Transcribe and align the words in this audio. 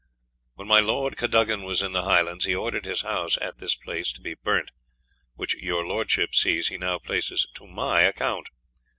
When 0.55 0.67
my 0.67 0.79
Lord 0.79 1.15
Cadogan 1.15 1.61
was 1.61 1.83
in 1.83 1.91
the 1.91 2.01
Highlands, 2.01 2.45
he 2.45 2.55
ordered 2.55 2.85
his 2.85 3.01
house 3.01 3.37
att 3.39 3.59
this 3.59 3.75
place 3.75 4.11
to 4.13 4.19
be 4.21 4.33
burnt, 4.33 4.71
which 5.35 5.53
your 5.57 5.85
Lordship 5.85 6.33
sees 6.33 6.69
he 6.69 6.77
now 6.79 6.97
places 6.97 7.45
to 7.53 7.67
my 7.67 8.01
account. 8.01 8.47